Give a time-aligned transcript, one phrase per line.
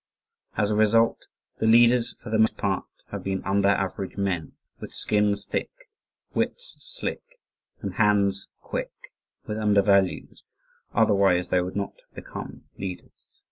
[0.57, 1.27] As a result
[1.59, 5.69] the leaders for the most part have been under average men, with skins thick,
[6.33, 7.21] wits slick,
[7.81, 8.89] and hands quick
[9.45, 10.43] with under values,
[10.91, 13.29] otherwise they would not have become leaders.